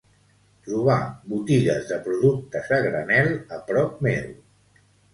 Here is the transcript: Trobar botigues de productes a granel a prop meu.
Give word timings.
Trobar 0.67 0.95
botigues 1.33 1.87
de 1.93 2.01
productes 2.09 2.75
a 2.81 2.83
granel 2.89 3.33
a 3.39 3.63
prop 3.71 4.05
meu. 4.11 4.37